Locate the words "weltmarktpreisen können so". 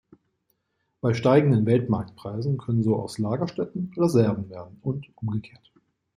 1.67-2.95